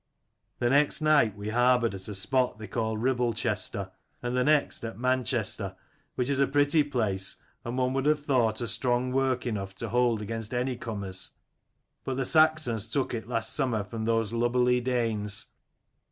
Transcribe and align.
"The 0.57 0.71
next 0.71 0.99
night 1.01 1.37
we 1.37 1.49
harboured 1.49 1.93
at 1.93 2.07
a 2.07 2.15
spot 2.15 2.57
they 2.57 2.65
called 2.67 3.03
Ribblechester, 3.03 3.91
and 4.23 4.35
the 4.35 4.43
next 4.43 4.83
at 4.83 4.97
Man 4.97 5.23
chester, 5.23 5.75
which 6.15 6.27
is 6.27 6.39
a 6.39 6.47
pretty 6.47 6.81
place, 6.83 7.35
and 7.63 7.77
one 7.77 7.93
would 7.93 8.07
have 8.07 8.25
thought 8.25 8.61
a 8.61 8.67
strong 8.67 9.11
work 9.11 9.45
enough 9.45 9.75
to 9.75 9.89
hold 9.89 10.19
against 10.19 10.55
any 10.55 10.75
comers: 10.75 11.33
but 12.03 12.17
the 12.17 12.25
Saxons 12.25 12.87
took 12.87 13.13
it 13.13 13.27
last 13.29 13.53
summer 13.53 13.83
from 13.83 14.05
those 14.05 14.33
lubberly 14.33 14.81
Danes. 14.83 15.51